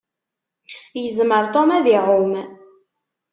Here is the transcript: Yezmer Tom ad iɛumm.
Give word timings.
Yezmer 1.01 1.45
Tom 1.53 1.69
ad 1.77 1.87
iɛumm. 1.95 2.33